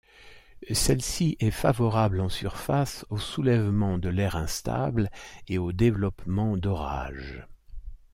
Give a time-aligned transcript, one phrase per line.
[0.71, 5.11] Celle-ci est favorable en surface au soulèvement de l'air instable
[5.47, 7.45] et au développement d'orages.